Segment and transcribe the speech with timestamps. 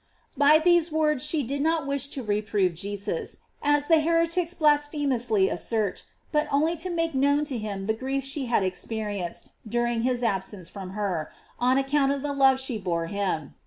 [0.35, 6.05] By these words she did not wish to reprove Jesus, as the heretics blasphemously assert,
[6.31, 10.69] but only to make known to kim the grief she had experienced during his absence
[10.69, 13.53] from her, on account of the love she bore him.